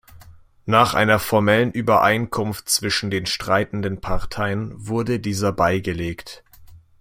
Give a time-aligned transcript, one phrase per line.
[0.65, 6.43] Nach einer formellen Übereinkunft zwischen den streitenden Parteien wurde dieser beigelegt.